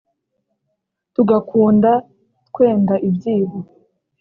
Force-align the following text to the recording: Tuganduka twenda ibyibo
Tuganduka 1.13 1.91
twenda 2.53 2.93
ibyibo 3.09 3.57